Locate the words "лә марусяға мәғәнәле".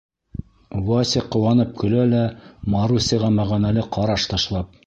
2.15-3.89